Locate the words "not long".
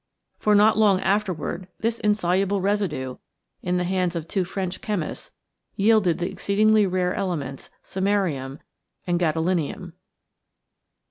0.55-0.99